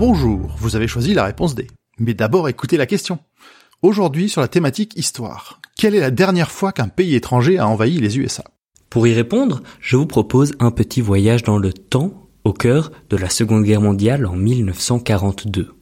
[0.00, 1.66] Bonjour, vous avez choisi la réponse D.
[1.98, 3.18] Mais d'abord écoutez la question.
[3.82, 5.60] Aujourd'hui sur la thématique histoire.
[5.76, 8.44] Quelle est la dernière fois qu'un pays étranger a envahi les USA
[8.88, 13.18] Pour y répondre, je vous propose un petit voyage dans le temps au cœur de
[13.18, 15.74] la Seconde Guerre mondiale en 1942.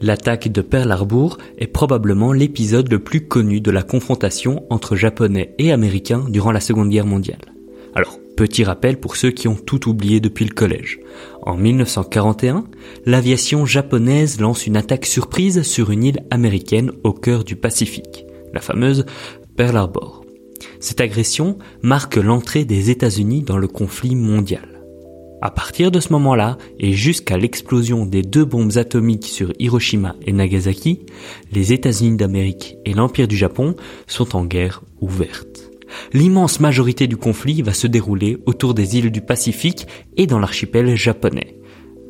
[0.00, 5.54] L'attaque de Pearl Harbor est probablement l'épisode le plus connu de la confrontation entre Japonais
[5.58, 7.44] et Américains durant la Seconde Guerre mondiale.
[7.94, 11.00] Alors, petit rappel pour ceux qui ont tout oublié depuis le collège.
[11.42, 12.64] En 1941,
[13.06, 18.60] l'aviation japonaise lance une attaque surprise sur une île américaine au cœur du Pacifique, la
[18.60, 19.06] fameuse
[19.56, 20.24] Pearl Harbor.
[20.80, 24.74] Cette agression marque l'entrée des États-Unis dans le conflit mondial.
[25.40, 30.32] À partir de ce moment-là, et jusqu'à l'explosion des deux bombes atomiques sur Hiroshima et
[30.32, 31.00] Nagasaki,
[31.52, 33.76] les États-Unis d'Amérique et l'Empire du Japon
[34.06, 35.73] sont en guerre ouverte.
[36.12, 40.96] L'immense majorité du conflit va se dérouler autour des îles du Pacifique et dans l'archipel
[40.96, 41.58] japonais.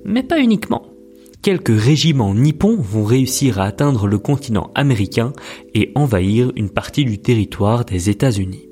[0.05, 0.87] Mais pas uniquement.
[1.43, 5.33] Quelques régiments nippons vont réussir à atteindre le continent américain
[5.75, 8.69] et envahir une partie du territoire des États-Unis.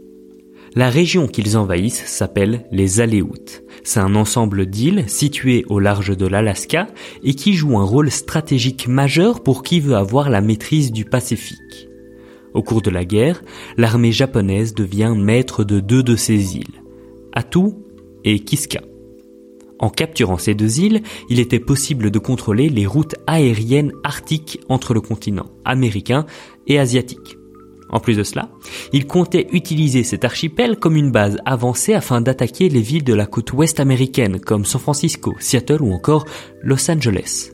[0.74, 3.62] La région qu'ils envahissent s'appelle les Aléoutes.
[3.84, 6.86] C'est un ensemble d'îles situées au large de l'Alaska
[7.22, 11.91] et qui joue un rôle stratégique majeur pour qui veut avoir la maîtrise du Pacifique.
[12.55, 13.42] Au cours de la guerre,
[13.77, 16.83] l'armée japonaise devient maître de deux de ces îles,
[17.33, 17.70] Attu
[18.25, 18.82] et Kiska.
[19.78, 24.94] En capturant ces deux îles, il était possible de contrôler les routes aériennes arctiques entre
[24.94, 26.25] le continent américain
[26.69, 27.37] et asiatique.
[27.91, 28.49] En plus de cela,
[28.93, 33.26] il comptait utiliser cet archipel comme une base avancée afin d'attaquer les villes de la
[33.26, 36.25] côte ouest américaine comme San Francisco, Seattle ou encore
[36.62, 37.50] Los Angeles.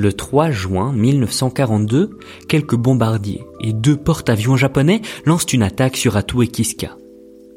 [0.00, 2.18] Le 3 juin 1942,
[2.48, 6.96] quelques bombardiers et deux porte-avions japonais lancent une attaque sur Attu et Kiska.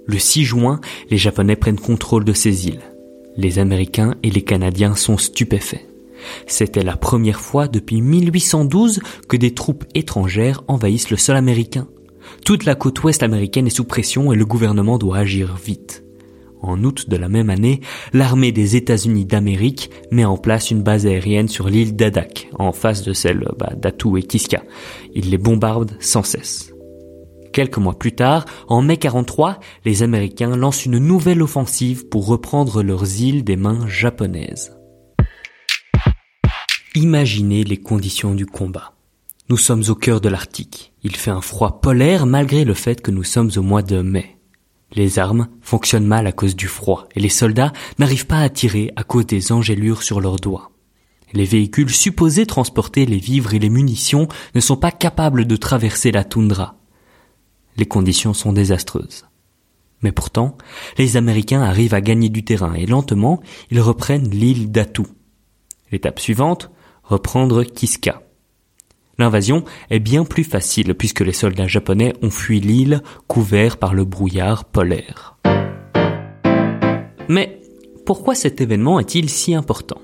[0.05, 2.81] Le 6 juin, les Japonais prennent contrôle de ces îles.
[3.37, 5.87] Les Américains et les Canadiens sont stupéfaits.
[6.45, 8.99] C'était la première fois depuis 1812
[9.29, 11.87] que des troupes étrangères envahissent le sol américain.
[12.43, 16.02] Toute la côte ouest américaine est sous pression et le gouvernement doit agir vite.
[16.63, 17.81] En août de la même année,
[18.13, 23.03] l'armée des États-Unis d'Amérique met en place une base aérienne sur l'île d'Adak, en face
[23.03, 23.73] de celle bah,
[24.17, 24.63] et Kiska.
[25.13, 26.73] Il les bombarde sans cesse.
[27.51, 32.81] Quelques mois plus tard, en mai 43, les Américains lancent une nouvelle offensive pour reprendre
[32.81, 34.75] leurs îles des mains japonaises.
[36.95, 38.93] Imaginez les conditions du combat.
[39.49, 40.93] Nous sommes au cœur de l'Arctique.
[41.03, 44.37] Il fait un froid polaire malgré le fait que nous sommes au mois de mai.
[44.95, 48.91] Les armes fonctionnent mal à cause du froid et les soldats n'arrivent pas à tirer
[48.95, 50.71] à cause des engelures sur leurs doigts.
[51.33, 56.11] Les véhicules supposés transporter les vivres et les munitions ne sont pas capables de traverser
[56.11, 56.75] la toundra.
[57.75, 59.25] Les conditions sont désastreuses.
[60.03, 60.57] Mais pourtant,
[60.97, 65.03] les Américains arrivent à gagner du terrain et lentement, ils reprennent l'île d'Attu.
[65.91, 66.69] L'étape suivante,
[67.03, 68.22] reprendre Kiska.
[69.19, 74.05] L'invasion est bien plus facile puisque les soldats japonais ont fui l'île couvert par le
[74.05, 75.37] brouillard polaire.
[77.29, 77.61] Mais
[78.05, 80.01] pourquoi cet événement est-il si important?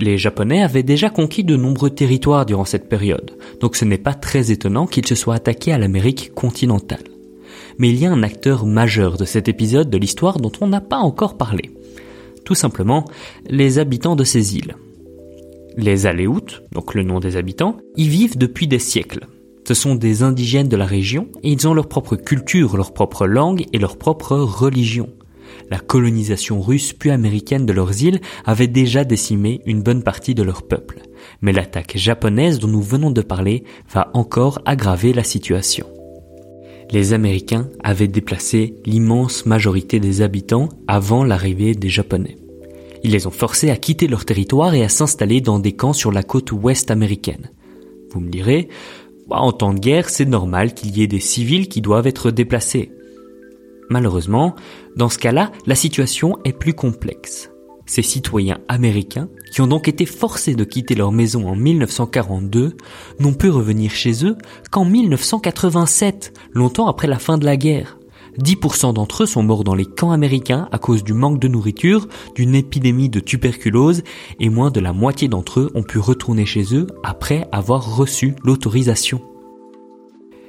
[0.00, 4.14] Les Japonais avaient déjà conquis de nombreux territoires durant cette période, donc ce n'est pas
[4.14, 7.02] très étonnant qu'ils se soient attaqués à l'Amérique continentale.
[7.78, 10.80] Mais il y a un acteur majeur de cet épisode de l'histoire dont on n'a
[10.80, 11.70] pas encore parlé.
[12.44, 13.04] Tout simplement,
[13.48, 14.76] les habitants de ces îles.
[15.80, 19.28] Les Aléoutes, donc le nom des habitants, y vivent depuis des siècles.
[19.64, 23.28] Ce sont des indigènes de la région et ils ont leur propre culture, leur propre
[23.28, 25.08] langue et leur propre religion.
[25.70, 30.42] La colonisation russe puis américaine de leurs îles avait déjà décimé une bonne partie de
[30.42, 31.02] leur peuple.
[31.42, 35.86] Mais l'attaque japonaise dont nous venons de parler va encore aggraver la situation.
[36.90, 42.36] Les Américains avaient déplacé l'immense majorité des habitants avant l'arrivée des Japonais.
[43.02, 46.12] Ils les ont forcés à quitter leur territoire et à s'installer dans des camps sur
[46.12, 47.50] la côte ouest américaine.
[48.10, 48.68] Vous me direz,
[49.28, 52.30] bah, en temps de guerre, c'est normal qu'il y ait des civils qui doivent être
[52.30, 52.90] déplacés.
[53.90, 54.54] Malheureusement,
[54.96, 57.50] dans ce cas-là, la situation est plus complexe.
[57.86, 62.76] Ces citoyens américains, qui ont donc été forcés de quitter leur maison en 1942,
[63.18, 64.36] n'ont pu revenir chez eux
[64.70, 67.97] qu'en 1987, longtemps après la fin de la guerre.
[68.38, 72.06] 10% d'entre eux sont morts dans les camps américains à cause du manque de nourriture,
[72.34, 74.02] d'une épidémie de tuberculose,
[74.38, 78.34] et moins de la moitié d'entre eux ont pu retourner chez eux après avoir reçu
[78.44, 79.20] l'autorisation.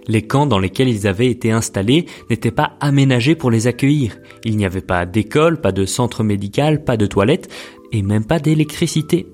[0.07, 4.17] Les camps dans lesquels ils avaient été installés n'étaient pas aménagés pour les accueillir.
[4.43, 7.49] Il n'y avait pas d'école, pas de centre médical, pas de toilettes
[7.91, 9.27] et même pas d'électricité.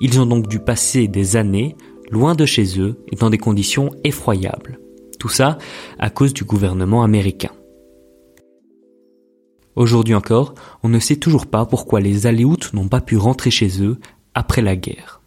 [0.00, 1.76] Ils ont donc dû passer des années
[2.10, 4.78] loin de chez eux et dans des conditions effroyables.
[5.18, 5.58] Tout ça
[5.98, 7.50] à cause du gouvernement américain.
[9.74, 13.82] Aujourd'hui encore, on ne sait toujours pas pourquoi les Aléoutes n'ont pas pu rentrer chez
[13.82, 13.98] eux
[14.34, 15.20] après la guerre.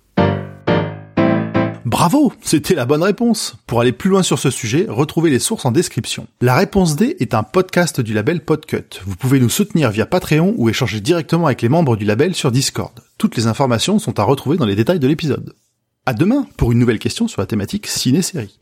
[1.86, 3.56] Bravo, c'était la bonne réponse.
[3.68, 6.28] Pour aller plus loin sur ce sujet, retrouvez les sources en description.
[6.42, 9.02] La réponse D est un podcast du label Podcut.
[9.06, 12.52] Vous pouvez nous soutenir via Patreon ou échanger directement avec les membres du label sur
[12.52, 12.92] Discord.
[13.18, 15.54] Toutes les informations sont à retrouver dans les détails de l'épisode.
[16.08, 18.60] À demain pour une nouvelle question sur la thématique ciné-série.